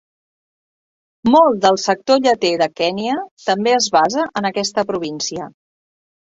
Molt 1.35 1.59
del 1.65 1.77
sector 1.83 2.23
lleter 2.23 2.51
de 2.63 2.69
Kenya 2.83 3.21
també 3.51 3.77
es 3.83 3.93
basa 3.99 4.27
en 4.43 4.53
aquesta 4.53 4.89
província. 4.93 5.55